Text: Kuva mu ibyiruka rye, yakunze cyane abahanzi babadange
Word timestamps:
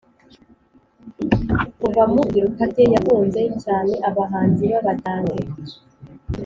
Kuva 1.79 2.03
mu 2.11 2.19
ibyiruka 2.25 2.63
rye, 2.71 2.85
yakunze 2.95 3.41
cyane 3.63 3.93
abahanzi 4.09 4.63
babadange 4.71 5.41